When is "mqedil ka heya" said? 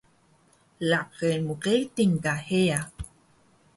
1.47-2.79